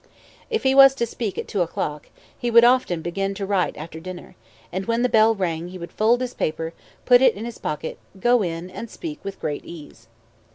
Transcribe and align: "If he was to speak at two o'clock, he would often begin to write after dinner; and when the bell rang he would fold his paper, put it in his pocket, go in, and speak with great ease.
"If 0.49 0.63
he 0.63 0.73
was 0.73 0.95
to 0.95 1.05
speak 1.05 1.37
at 1.37 1.47
two 1.47 1.61
o'clock, 1.61 2.09
he 2.35 2.49
would 2.49 2.63
often 2.63 3.03
begin 3.03 3.35
to 3.35 3.45
write 3.45 3.77
after 3.77 3.99
dinner; 3.99 4.35
and 4.71 4.87
when 4.87 5.03
the 5.03 5.09
bell 5.09 5.35
rang 5.35 5.67
he 5.67 5.77
would 5.77 5.91
fold 5.91 6.21
his 6.21 6.33
paper, 6.33 6.73
put 7.05 7.21
it 7.21 7.35
in 7.35 7.45
his 7.45 7.59
pocket, 7.59 7.99
go 8.19 8.41
in, 8.41 8.71
and 8.71 8.89
speak 8.89 9.23
with 9.23 9.39
great 9.39 9.63
ease. 9.63 10.07